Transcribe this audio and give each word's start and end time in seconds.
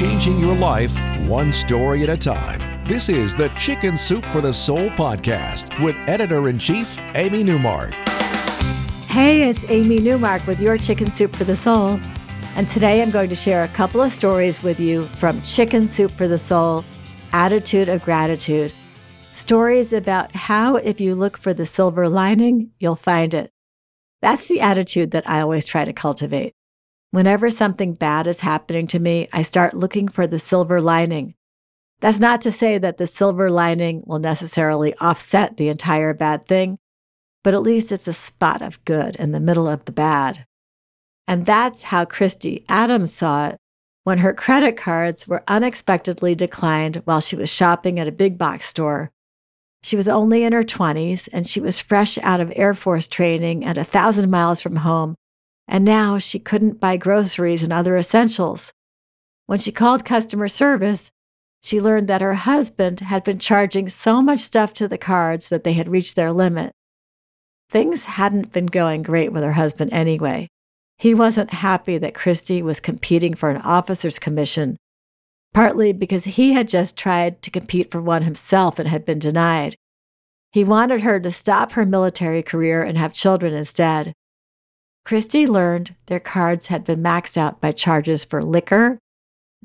changing 0.00 0.38
your 0.38 0.56
life 0.56 0.98
one 1.28 1.52
story 1.52 2.02
at 2.02 2.08
a 2.08 2.16
time. 2.16 2.58
This 2.88 3.10
is 3.10 3.34
the 3.34 3.48
Chicken 3.48 3.98
Soup 3.98 4.24
for 4.32 4.40
the 4.40 4.50
Soul 4.50 4.88
podcast 4.88 5.78
with 5.84 5.94
editor 6.08 6.48
in 6.48 6.58
chief, 6.58 6.98
Amy 7.14 7.44
Newmark. 7.44 7.92
Hey, 9.08 9.50
it's 9.50 9.66
Amy 9.68 9.98
Newmark 10.00 10.46
with 10.46 10.62
your 10.62 10.78
Chicken 10.78 11.12
Soup 11.12 11.36
for 11.36 11.44
the 11.44 11.54
Soul. 11.54 12.00
And 12.56 12.66
today 12.66 13.02
I'm 13.02 13.10
going 13.10 13.28
to 13.28 13.34
share 13.34 13.62
a 13.62 13.68
couple 13.68 14.00
of 14.00 14.10
stories 14.10 14.62
with 14.62 14.80
you 14.80 15.04
from 15.18 15.42
Chicken 15.42 15.86
Soup 15.86 16.10
for 16.12 16.26
the 16.26 16.38
Soul 16.38 16.82
Attitude 17.34 17.90
of 17.90 18.02
Gratitude. 18.02 18.72
Stories 19.32 19.92
about 19.92 20.34
how, 20.34 20.76
if 20.76 20.98
you 21.02 21.14
look 21.14 21.36
for 21.36 21.52
the 21.52 21.66
silver 21.66 22.08
lining, 22.08 22.70
you'll 22.78 22.96
find 22.96 23.34
it. 23.34 23.52
That's 24.22 24.48
the 24.48 24.62
attitude 24.62 25.10
that 25.10 25.28
I 25.28 25.42
always 25.42 25.66
try 25.66 25.84
to 25.84 25.92
cultivate. 25.92 26.54
Whenever 27.12 27.50
something 27.50 27.94
bad 27.94 28.28
is 28.28 28.40
happening 28.40 28.86
to 28.86 29.00
me, 29.00 29.28
I 29.32 29.42
start 29.42 29.74
looking 29.74 30.06
for 30.06 30.28
the 30.28 30.38
silver 30.38 30.80
lining. 30.80 31.34
That's 32.00 32.20
not 32.20 32.40
to 32.42 32.52
say 32.52 32.78
that 32.78 32.98
the 32.98 33.06
silver 33.06 33.50
lining 33.50 34.04
will 34.06 34.20
necessarily 34.20 34.94
offset 34.98 35.56
the 35.56 35.68
entire 35.68 36.14
bad 36.14 36.46
thing, 36.46 36.78
but 37.42 37.52
at 37.52 37.62
least 37.62 37.90
it's 37.90 38.06
a 38.06 38.12
spot 38.12 38.62
of 38.62 38.84
good 38.84 39.16
in 39.16 39.32
the 39.32 39.40
middle 39.40 39.68
of 39.68 39.86
the 39.86 39.92
bad. 39.92 40.46
And 41.26 41.46
that's 41.46 41.84
how 41.84 42.04
Christy 42.04 42.64
Adams 42.68 43.12
saw 43.12 43.48
it 43.48 43.56
when 44.04 44.18
her 44.18 44.32
credit 44.32 44.76
cards 44.76 45.26
were 45.26 45.42
unexpectedly 45.48 46.36
declined 46.36 47.02
while 47.04 47.20
she 47.20 47.36
was 47.36 47.50
shopping 47.50 47.98
at 47.98 48.08
a 48.08 48.12
big 48.12 48.38
box 48.38 48.66
store. 48.66 49.10
She 49.82 49.96
was 49.96 50.08
only 50.08 50.44
in 50.44 50.52
her 50.52 50.62
20s 50.62 51.28
and 51.32 51.46
she 51.46 51.60
was 51.60 51.80
fresh 51.80 52.18
out 52.18 52.40
of 52.40 52.52
Air 52.54 52.72
Force 52.72 53.08
training 53.08 53.64
and 53.64 53.76
a 53.76 53.84
thousand 53.84 54.30
miles 54.30 54.60
from 54.60 54.76
home 54.76 55.16
and 55.70 55.84
now 55.84 56.18
she 56.18 56.40
couldn't 56.40 56.80
buy 56.80 56.96
groceries 56.96 57.62
and 57.62 57.72
other 57.72 57.96
essentials. 57.96 58.72
When 59.46 59.60
she 59.60 59.70
called 59.70 60.04
customer 60.04 60.48
service, 60.48 61.10
she 61.62 61.80
learned 61.80 62.08
that 62.08 62.20
her 62.20 62.34
husband 62.34 63.00
had 63.00 63.22
been 63.22 63.38
charging 63.38 63.88
so 63.88 64.20
much 64.20 64.40
stuff 64.40 64.74
to 64.74 64.88
the 64.88 64.98
cards 64.98 65.48
that 65.48 65.62
they 65.62 65.74
had 65.74 65.88
reached 65.88 66.16
their 66.16 66.32
limit. 66.32 66.72
Things 67.70 68.04
hadn't 68.04 68.52
been 68.52 68.66
going 68.66 69.02
great 69.02 69.32
with 69.32 69.44
her 69.44 69.52
husband 69.52 69.92
anyway. 69.92 70.48
He 70.98 71.14
wasn't 71.14 71.50
happy 71.50 71.98
that 71.98 72.14
Christy 72.14 72.62
was 72.62 72.80
competing 72.80 73.34
for 73.34 73.48
an 73.48 73.62
officer's 73.62 74.18
commission, 74.18 74.76
partly 75.54 75.92
because 75.92 76.24
he 76.24 76.52
had 76.52 76.68
just 76.68 76.96
tried 76.96 77.42
to 77.42 77.50
compete 77.50 77.92
for 77.92 78.02
one 78.02 78.22
himself 78.22 78.80
and 78.80 78.88
had 78.88 79.04
been 79.04 79.20
denied. 79.20 79.76
He 80.50 80.64
wanted 80.64 81.02
her 81.02 81.20
to 81.20 81.30
stop 81.30 81.72
her 81.72 81.86
military 81.86 82.42
career 82.42 82.82
and 82.82 82.98
have 82.98 83.12
children 83.12 83.54
instead. 83.54 84.14
Christy 85.04 85.46
learned 85.46 85.94
their 86.06 86.20
cards 86.20 86.68
had 86.68 86.84
been 86.84 87.02
maxed 87.02 87.36
out 87.36 87.60
by 87.60 87.72
charges 87.72 88.24
for 88.24 88.44
liquor, 88.44 88.98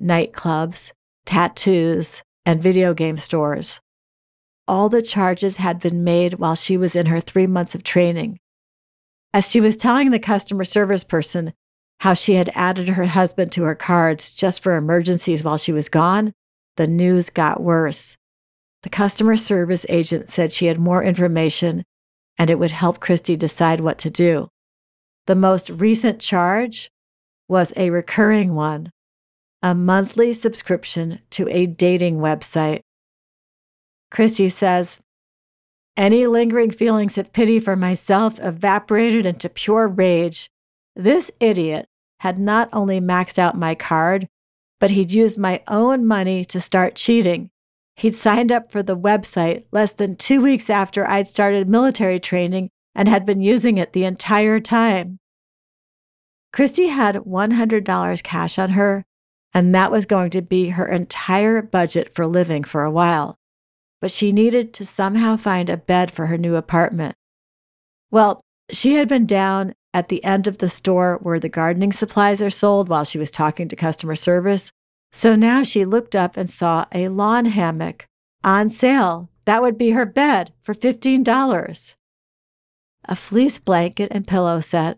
nightclubs, 0.01 0.91
tattoos, 1.25 2.23
and 2.45 2.61
video 2.61 2.93
game 2.93 3.17
stores. 3.17 3.79
All 4.67 4.89
the 4.89 5.01
charges 5.01 5.57
had 5.57 5.79
been 5.79 6.03
made 6.03 6.35
while 6.35 6.55
she 6.55 6.77
was 6.77 6.95
in 6.95 7.07
her 7.07 7.19
three 7.19 7.47
months 7.47 7.75
of 7.75 7.83
training. 7.83 8.39
As 9.33 9.49
she 9.49 9.59
was 9.59 9.75
telling 9.75 10.11
the 10.11 10.19
customer 10.19 10.63
service 10.63 11.03
person 11.03 11.53
how 11.99 12.13
she 12.13 12.35
had 12.35 12.51
added 12.55 12.89
her 12.89 13.05
husband 13.05 13.51
to 13.53 13.63
her 13.63 13.75
cards 13.75 14.31
just 14.31 14.61
for 14.61 14.75
emergencies 14.75 15.43
while 15.43 15.57
she 15.57 15.71
was 15.71 15.89
gone, 15.89 16.33
the 16.77 16.87
news 16.87 17.29
got 17.29 17.61
worse. 17.61 18.17
The 18.83 18.89
customer 18.89 19.37
service 19.37 19.85
agent 19.89 20.29
said 20.29 20.51
she 20.51 20.67
had 20.67 20.79
more 20.79 21.03
information 21.03 21.83
and 22.37 22.49
it 22.49 22.59
would 22.59 22.71
help 22.71 22.99
Christy 22.99 23.35
decide 23.35 23.81
what 23.81 23.97
to 23.99 24.09
do. 24.09 24.49
The 25.27 25.35
most 25.35 25.69
recent 25.69 26.19
charge 26.19 26.91
was 27.47 27.73
a 27.75 27.89
recurring 27.89 28.53
one 28.55 28.91
a 29.65 29.73
monthly 29.73 30.31
subscription 30.31 31.19
to 31.31 31.49
a 31.49 31.65
dating 31.65 32.17
website. 32.17 32.81
Christy 34.11 34.47
says, 34.47 34.99
Any 35.97 36.27
lingering 36.27 36.69
feelings 36.69 37.17
of 37.17 37.33
pity 37.33 37.59
for 37.59 37.75
myself 37.75 38.39
evaporated 38.39 39.25
into 39.25 39.49
pure 39.49 39.87
rage. 39.87 40.51
This 40.95 41.31
idiot 41.39 41.87
had 42.19 42.37
not 42.37 42.69
only 42.71 43.01
maxed 43.01 43.39
out 43.39 43.57
my 43.57 43.73
card, 43.73 44.27
but 44.79 44.91
he'd 44.91 45.11
used 45.11 45.39
my 45.39 45.63
own 45.67 46.05
money 46.05 46.45
to 46.45 46.61
start 46.61 46.93
cheating. 46.93 47.49
He'd 47.95 48.15
signed 48.15 48.51
up 48.51 48.71
for 48.71 48.83
the 48.83 48.95
website 48.95 49.63
less 49.71 49.91
than 49.91 50.15
two 50.15 50.41
weeks 50.41 50.69
after 50.69 51.09
I'd 51.09 51.27
started 51.27 51.67
military 51.67 52.19
training 52.19 52.69
and 52.95 53.07
had 53.07 53.25
been 53.25 53.41
using 53.41 53.77
it 53.77 53.93
the 53.93 54.05
entire 54.05 54.59
time. 54.59 55.19
Christy 56.53 56.87
had 56.87 57.15
$100 57.15 58.23
cash 58.23 58.57
on 58.57 58.71
her, 58.71 59.03
and 59.53 59.75
that 59.75 59.91
was 59.91 60.05
going 60.05 60.29
to 60.31 60.41
be 60.41 60.69
her 60.69 60.87
entire 60.87 61.61
budget 61.61 62.15
for 62.15 62.25
living 62.25 62.63
for 62.63 62.83
a 62.83 62.91
while. 62.91 63.37
But 63.99 64.11
she 64.11 64.31
needed 64.31 64.73
to 64.75 64.85
somehow 64.85 65.35
find 65.35 65.69
a 65.69 65.77
bed 65.77 66.11
for 66.11 66.27
her 66.27 66.37
new 66.37 66.55
apartment. 66.55 67.15
Well, 68.09 68.39
she 68.71 68.95
had 68.95 69.09
been 69.09 69.25
down 69.25 69.75
at 69.93 70.07
the 70.09 70.23
end 70.23 70.47
of 70.47 70.59
the 70.59 70.69
store 70.69 71.19
where 71.21 71.39
the 71.39 71.49
gardening 71.49 71.91
supplies 71.91 72.41
are 72.41 72.49
sold 72.49 72.87
while 72.89 73.03
she 73.03 73.17
was 73.17 73.31
talking 73.31 73.67
to 73.67 73.75
customer 73.75 74.15
service. 74.15 74.71
So 75.11 75.35
now 75.35 75.63
she 75.63 75.85
looked 75.85 76.15
up 76.15 76.37
and 76.37 76.49
saw 76.49 76.85
a 76.93 77.09
lawn 77.09 77.45
hammock 77.45 78.05
on 78.43 78.69
sale. 78.69 79.29
That 79.45 79.61
would 79.61 79.77
be 79.77 79.91
her 79.91 80.05
bed 80.05 80.53
for 80.59 80.73
$15 80.73 81.95
a 83.07 83.15
fleece 83.15 83.59
blanket 83.59 84.09
and 84.11 84.27
pillow 84.27 84.59
set, 84.59 84.97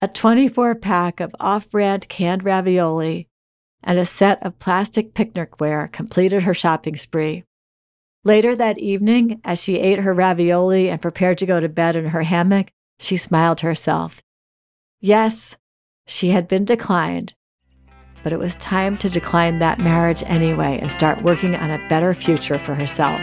a 0.00 0.08
24 0.08 0.74
pack 0.76 1.20
of 1.20 1.34
off 1.40 1.70
brand 1.70 2.08
canned 2.08 2.44
ravioli, 2.44 3.28
and 3.82 3.98
a 3.98 4.04
set 4.04 4.42
of 4.44 4.58
plastic 4.58 5.14
picnicware 5.14 5.90
completed 5.90 6.42
her 6.42 6.54
shopping 6.54 6.96
spree. 6.96 7.44
Later 8.24 8.54
that 8.56 8.78
evening, 8.78 9.40
as 9.44 9.62
she 9.62 9.78
ate 9.78 10.00
her 10.00 10.12
ravioli 10.12 10.90
and 10.90 11.00
prepared 11.00 11.38
to 11.38 11.46
go 11.46 11.60
to 11.60 11.68
bed 11.68 11.96
in 11.96 12.06
her 12.06 12.22
hammock, 12.22 12.70
she 12.98 13.16
smiled 13.16 13.58
to 13.58 13.66
herself. 13.66 14.22
Yes, 15.00 15.56
she 16.06 16.30
had 16.30 16.48
been 16.48 16.64
declined, 16.64 17.34
but 18.22 18.32
it 18.32 18.38
was 18.38 18.56
time 18.56 18.96
to 18.98 19.08
decline 19.08 19.60
that 19.60 19.78
marriage 19.78 20.24
anyway 20.26 20.78
and 20.80 20.90
start 20.90 21.22
working 21.22 21.54
on 21.54 21.70
a 21.70 21.88
better 21.88 22.12
future 22.12 22.58
for 22.58 22.74
herself. 22.74 23.22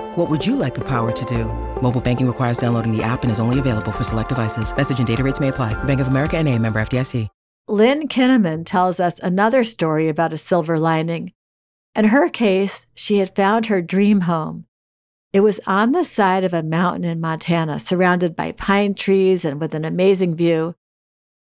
What 0.15 0.29
would 0.29 0.45
you 0.45 0.57
like 0.57 0.73
the 0.73 0.83
power 0.83 1.13
to 1.13 1.25
do? 1.25 1.45
Mobile 1.81 2.01
banking 2.01 2.27
requires 2.27 2.57
downloading 2.57 2.91
the 2.91 3.01
app 3.01 3.23
and 3.23 3.31
is 3.31 3.39
only 3.39 3.59
available 3.59 3.93
for 3.93 4.03
select 4.03 4.27
devices. 4.27 4.75
Message 4.75 4.99
and 4.99 5.07
data 5.07 5.23
rates 5.23 5.39
may 5.39 5.47
apply. 5.47 5.73
Bank 5.85 6.01
of 6.01 6.09
America 6.09 6.35
and 6.35 6.49
a 6.49 6.59
member 6.59 6.81
FDIC. 6.81 7.29
Lynn 7.69 8.09
Kinnaman 8.09 8.65
tells 8.65 8.99
us 8.99 9.19
another 9.19 9.63
story 9.63 10.09
about 10.09 10.33
a 10.33 10.37
silver 10.37 10.77
lining. 10.77 11.31
In 11.95 12.05
her 12.05 12.27
case, 12.27 12.87
she 12.93 13.19
had 13.19 13.33
found 13.37 13.67
her 13.67 13.81
dream 13.81 14.21
home. 14.21 14.65
It 15.31 15.39
was 15.39 15.61
on 15.65 15.93
the 15.93 16.03
side 16.03 16.43
of 16.43 16.53
a 16.53 16.61
mountain 16.61 17.05
in 17.05 17.21
Montana, 17.21 17.79
surrounded 17.79 18.35
by 18.35 18.51
pine 18.51 18.95
trees 18.95 19.45
and 19.45 19.61
with 19.61 19.73
an 19.73 19.85
amazing 19.85 20.35
view. 20.35 20.75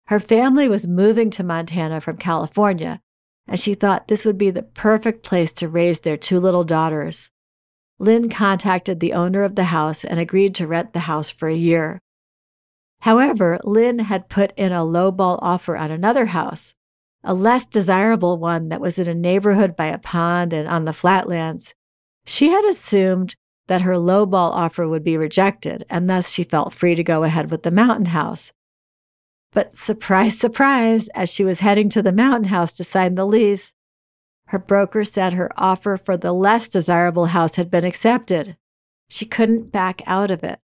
Her 0.07 0.19
family 0.19 0.69
was 0.69 0.89
moving 0.89 1.31
to 1.31 1.45
Montana 1.45 2.01
from 2.01 2.17
California, 2.17 3.03
and 3.47 3.61
she 3.61 3.75
thought 3.75 4.09
this 4.09 4.25
would 4.25 4.37
be 4.37 4.51
the 4.51 4.63
perfect 4.63 5.23
place 5.23 5.53
to 5.53 5.69
raise 5.69 6.01
their 6.01 6.17
two 6.17 6.41
little 6.41 6.65
daughters. 6.65 7.31
Lynn 7.99 8.29
contacted 8.29 9.01
the 9.01 9.13
owner 9.13 9.43
of 9.43 9.55
the 9.55 9.65
house 9.65 10.05
and 10.05 10.21
agreed 10.21 10.55
to 10.57 10.67
rent 10.67 10.93
the 10.93 11.01
house 11.01 11.31
for 11.31 11.49
a 11.49 11.57
year. 11.57 12.01
However, 13.01 13.59
Lynn 13.65 14.01
had 14.01 14.29
put 14.29 14.53
in 14.57 14.73
a 14.73 14.85
lowball 14.85 15.39
offer 15.43 15.77
on 15.77 15.91
another 15.91 16.27
house, 16.27 16.75
a 17.25 17.35
less 17.35 17.65
desirable 17.65 18.39
one 18.39 18.69
that 18.69 18.81
was 18.81 18.99
in 18.99 19.09
a 19.09 19.15
neighborhood 19.15 19.77
by 19.77 19.87
a 19.87 19.99
pond 19.99 20.53
and 20.53 20.69
on 20.69 20.85
the 20.85 20.93
flatlands, 20.93 21.75
she 22.25 22.51
had 22.51 22.65
assumed 22.65 23.35
that 23.69 23.83
her 23.83 23.95
lowball 23.95 24.53
offer 24.53 24.87
would 24.87 25.03
be 25.03 25.17
rejected, 25.17 25.85
and 25.89 26.09
thus 26.09 26.31
she 26.31 26.45
felt 26.45 26.75
free 26.75 26.95
to 26.95 27.03
go 27.03 27.25
ahead 27.25 27.51
with 27.51 27.63
the 27.63 27.71
mountain 27.71 28.07
house. 28.07 28.53
But 29.53 29.75
surprise, 29.75 30.39
surprise, 30.39 31.09
as 31.09 31.31
she 31.31 31.45
was 31.45 31.61
heading 31.61 31.89
to 31.91 32.03
the 32.03 32.13
mountain 32.13 32.51
house 32.51 32.73
to 32.77 32.85
sign 32.85 33.15
the 33.15 33.27
lease, 33.27 33.75
her 34.49 34.59
broker 34.59 35.05
said 35.05 35.35
her 35.35 35.51
offer 35.57 35.99
for 35.99 36.17
the 36.17 36.33
less 36.33 36.71
desirable 36.71 37.27
house 37.27 37.57
had 37.57 37.71
been 37.71 37.85
accepted. 37.85 38.57
She 39.09 39.27
couldn't 39.27 39.73
back 39.73 40.01
out 40.07 40.31
of 40.31 40.43
it. 40.43 40.59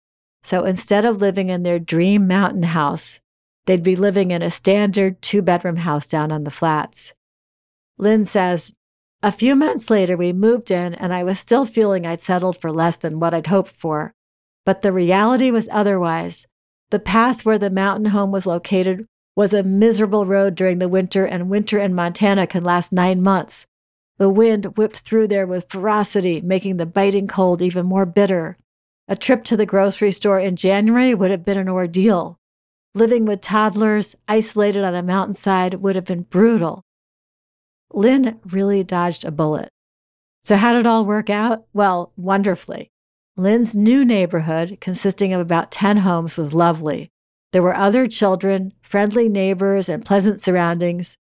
So 0.42 0.64
instead 0.64 1.06
of 1.06 1.20
living 1.20 1.48
in 1.48 1.62
their 1.62 1.78
dream 1.78 2.26
mountain 2.26 2.62
house, 2.62 3.20
they'd 3.64 3.82
be 3.82 3.96
living 3.96 4.30
in 4.32 4.42
a 4.42 4.50
standard 4.50 5.22
two 5.22 5.40
bedroom 5.40 5.76
house 5.76 6.06
down 6.06 6.30
on 6.30 6.44
the 6.44 6.50
flats. 6.50 7.14
Lynn 7.96 8.26
says, 8.26 8.74
A 9.22 9.32
few 9.32 9.56
months 9.56 9.88
later, 9.88 10.16
we 10.16 10.32
moved 10.34 10.70
in, 10.70 10.94
and 10.94 11.14
I 11.14 11.22
was 11.22 11.38
still 11.38 11.64
feeling 11.64 12.06
I'd 12.06 12.20
settled 12.20 12.60
for 12.60 12.70
less 12.70 12.98
than 12.98 13.18
what 13.18 13.32
I'd 13.32 13.46
hoped 13.46 13.76
for. 13.76 14.12
But 14.66 14.82
the 14.82 14.92
reality 14.92 15.50
was 15.50 15.70
otherwise. 15.72 16.46
The 16.90 16.98
pass 16.98 17.46
where 17.46 17.58
the 17.58 17.70
mountain 17.70 18.06
home 18.06 18.30
was 18.30 18.44
located 18.44 19.06
was 19.36 19.54
a 19.54 19.62
miserable 19.62 20.26
road 20.26 20.54
during 20.54 20.78
the 20.78 20.88
winter, 20.88 21.24
and 21.24 21.50
winter 21.50 21.78
in 21.78 21.94
Montana 21.94 22.46
can 22.46 22.64
last 22.64 22.92
nine 22.92 23.22
months. 23.22 23.66
The 24.18 24.28
wind 24.28 24.76
whipped 24.76 24.98
through 24.98 25.28
there 25.28 25.46
with 25.46 25.70
ferocity, 25.70 26.40
making 26.40 26.76
the 26.76 26.86
biting 26.86 27.26
cold 27.26 27.62
even 27.62 27.86
more 27.86 28.04
bitter. 28.04 28.58
A 29.08 29.16
trip 29.16 29.44
to 29.44 29.56
the 29.56 29.66
grocery 29.66 30.10
store 30.10 30.38
in 30.38 30.56
January 30.56 31.14
would 31.14 31.30
have 31.30 31.44
been 31.44 31.58
an 31.58 31.68
ordeal. 31.68 32.38
Living 32.94 33.24
with 33.24 33.40
toddlers, 33.40 34.16
isolated 34.28 34.84
on 34.84 34.94
a 34.94 35.02
mountainside, 35.02 35.74
would 35.74 35.96
have 35.96 36.04
been 36.04 36.22
brutal. 36.22 36.84
Lynn 37.92 38.38
really 38.44 38.84
dodged 38.84 39.24
a 39.24 39.30
bullet. 39.30 39.70
So, 40.44 40.56
how 40.56 40.72
did 40.72 40.80
it 40.80 40.86
all 40.86 41.04
work 41.04 41.30
out? 41.30 41.64
Well, 41.72 42.12
wonderfully. 42.16 42.90
Lynn's 43.36 43.74
new 43.74 44.04
neighborhood, 44.04 44.78
consisting 44.80 45.32
of 45.32 45.40
about 45.40 45.70
10 45.70 45.98
homes, 45.98 46.36
was 46.36 46.52
lovely. 46.52 47.10
There 47.52 47.62
were 47.62 47.76
other 47.76 48.06
children, 48.06 48.72
friendly 48.82 49.28
neighbors, 49.28 49.88
and 49.88 50.04
pleasant 50.04 50.40
surroundings. 50.42 51.16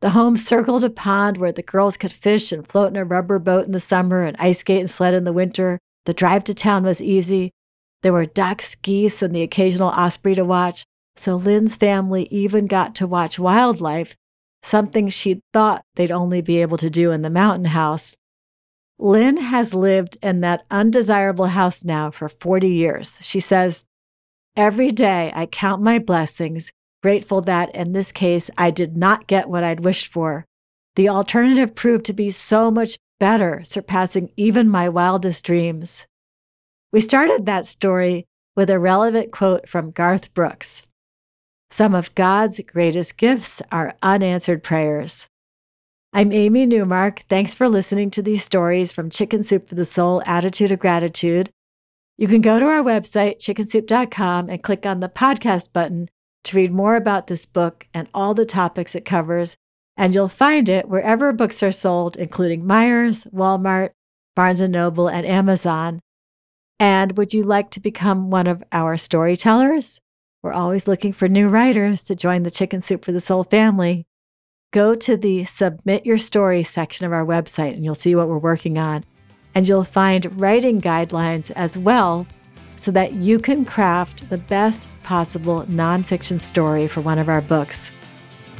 The 0.00 0.10
home 0.10 0.36
circled 0.36 0.84
a 0.84 0.90
pond 0.90 1.38
where 1.38 1.52
the 1.52 1.62
girls 1.62 1.96
could 1.96 2.12
fish 2.12 2.52
and 2.52 2.66
float 2.66 2.88
in 2.88 2.96
a 2.96 3.04
rubber 3.04 3.38
boat 3.38 3.66
in 3.66 3.72
the 3.72 3.80
summer 3.80 4.22
and 4.22 4.36
ice 4.38 4.60
skate 4.60 4.80
and 4.80 4.90
sled 4.90 5.14
in 5.14 5.24
the 5.24 5.32
winter. 5.32 5.78
The 6.04 6.12
drive 6.12 6.44
to 6.44 6.54
town 6.54 6.84
was 6.84 7.02
easy. 7.02 7.52
There 8.02 8.12
were 8.12 8.26
ducks, 8.26 8.74
geese, 8.76 9.22
and 9.22 9.34
the 9.34 9.42
occasional 9.42 9.88
osprey 9.88 10.34
to 10.34 10.44
watch. 10.44 10.84
So 11.16 11.34
Lynn's 11.36 11.76
family 11.76 12.28
even 12.30 12.66
got 12.66 12.94
to 12.96 13.06
watch 13.06 13.40
wildlife, 13.40 14.16
something 14.62 15.08
she'd 15.08 15.40
thought 15.52 15.82
they'd 15.96 16.12
only 16.12 16.40
be 16.40 16.62
able 16.62 16.76
to 16.76 16.90
do 16.90 17.10
in 17.10 17.22
the 17.22 17.30
mountain 17.30 17.66
house. 17.66 18.16
Lynn 19.00 19.36
has 19.36 19.74
lived 19.74 20.16
in 20.22 20.40
that 20.40 20.64
undesirable 20.70 21.46
house 21.46 21.84
now 21.84 22.10
for 22.10 22.28
40 22.28 22.68
years. 22.68 23.18
She 23.22 23.40
says, 23.40 23.84
Every 24.58 24.90
day 24.90 25.30
I 25.36 25.46
count 25.46 25.84
my 25.84 26.00
blessings 26.00 26.72
grateful 27.00 27.40
that 27.42 27.72
in 27.76 27.92
this 27.92 28.10
case 28.10 28.50
I 28.58 28.72
did 28.72 28.96
not 28.96 29.28
get 29.28 29.48
what 29.48 29.62
I'd 29.62 29.84
wished 29.84 30.08
for. 30.08 30.44
The 30.96 31.08
alternative 31.08 31.76
proved 31.76 32.04
to 32.06 32.12
be 32.12 32.30
so 32.30 32.68
much 32.68 32.98
better, 33.20 33.62
surpassing 33.62 34.32
even 34.36 34.68
my 34.68 34.88
wildest 34.88 35.44
dreams. 35.44 36.08
We 36.90 37.00
started 37.00 37.46
that 37.46 37.68
story 37.68 38.24
with 38.56 38.68
a 38.68 38.80
relevant 38.80 39.30
quote 39.30 39.68
from 39.68 39.92
Garth 39.92 40.34
Brooks 40.34 40.88
Some 41.70 41.94
of 41.94 42.12
God's 42.16 42.58
greatest 42.66 43.16
gifts 43.16 43.62
are 43.70 43.94
unanswered 44.02 44.64
prayers. 44.64 45.28
I'm 46.12 46.32
Amy 46.32 46.66
Newmark. 46.66 47.20
Thanks 47.28 47.54
for 47.54 47.68
listening 47.68 48.10
to 48.10 48.22
these 48.22 48.44
stories 48.44 48.90
from 48.90 49.08
Chicken 49.08 49.44
Soup 49.44 49.68
for 49.68 49.76
the 49.76 49.84
Soul 49.84 50.20
Attitude 50.26 50.72
of 50.72 50.80
Gratitude. 50.80 51.48
You 52.18 52.26
can 52.26 52.40
go 52.40 52.58
to 52.58 52.66
our 52.66 52.82
website, 52.82 53.38
chickensoup.com, 53.38 54.50
and 54.50 54.62
click 54.62 54.84
on 54.84 54.98
the 54.98 55.08
podcast 55.08 55.72
button 55.72 56.08
to 56.44 56.56
read 56.56 56.72
more 56.72 56.96
about 56.96 57.28
this 57.28 57.46
book 57.46 57.86
and 57.94 58.08
all 58.12 58.34
the 58.34 58.44
topics 58.44 58.96
it 58.96 59.04
covers, 59.04 59.56
and 59.96 60.12
you'll 60.12 60.28
find 60.28 60.68
it 60.68 60.88
wherever 60.88 61.32
books 61.32 61.62
are 61.62 61.70
sold, 61.70 62.16
including 62.16 62.64
Meijer's, 62.64 63.24
Walmart, 63.26 63.90
Barnes 64.34 64.60
& 64.60 64.68
Noble, 64.68 65.08
and 65.08 65.24
Amazon. 65.24 66.00
And 66.80 67.16
would 67.16 67.32
you 67.32 67.44
like 67.44 67.70
to 67.70 67.80
become 67.80 68.30
one 68.30 68.48
of 68.48 68.64
our 68.72 68.96
storytellers? 68.96 70.00
We're 70.42 70.52
always 70.52 70.88
looking 70.88 71.12
for 71.12 71.28
new 71.28 71.48
writers 71.48 72.02
to 72.04 72.16
join 72.16 72.42
the 72.42 72.50
Chicken 72.50 72.80
Soup 72.80 73.04
for 73.04 73.12
the 73.12 73.20
Soul 73.20 73.44
family. 73.44 74.06
Go 74.72 74.94
to 74.96 75.16
the 75.16 75.44
Submit 75.44 76.04
Your 76.04 76.18
Story 76.18 76.64
section 76.64 77.06
of 77.06 77.12
our 77.12 77.24
website 77.24 77.74
and 77.74 77.84
you'll 77.84 77.94
see 77.94 78.14
what 78.14 78.28
we're 78.28 78.38
working 78.38 78.76
on. 78.76 79.04
And 79.54 79.68
you'll 79.68 79.84
find 79.84 80.40
writing 80.40 80.80
guidelines 80.80 81.50
as 81.56 81.76
well 81.76 82.26
so 82.76 82.90
that 82.92 83.14
you 83.14 83.38
can 83.38 83.64
craft 83.64 84.30
the 84.30 84.38
best 84.38 84.88
possible 85.02 85.62
nonfiction 85.62 86.40
story 86.40 86.86
for 86.86 87.00
one 87.00 87.18
of 87.18 87.28
our 87.28 87.40
books. 87.40 87.92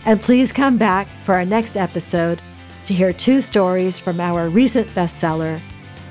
And 0.05 0.20
please 0.20 0.52
come 0.52 0.76
back 0.76 1.06
for 1.25 1.35
our 1.35 1.44
next 1.44 1.76
episode 1.76 2.40
to 2.87 2.94
hear 2.94 3.12
two 3.12 3.40
stories 3.40 3.99
from 3.99 4.20
our 4.20 4.49
recent 4.49 4.87
bestseller, 4.88 5.61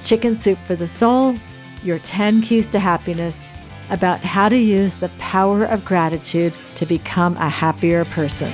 Chicken 0.04 0.36
Soup 0.36 0.58
for 0.60 0.76
the 0.76 0.88
Soul 0.88 1.36
Your 1.84 2.00
10 2.00 2.42
Keys 2.44 2.68
to 2.68 2.80
Happiness, 2.80 3.50
about 3.90 4.20
how 4.22 4.48
to 4.48 4.58
use 4.58 4.96
the 4.96 5.10
power 5.18 5.66
of 5.66 5.84
gratitude 5.84 6.54
to 6.76 6.86
become 6.86 7.36
a 7.38 7.50
happier 7.50 8.06
person. 8.06 8.54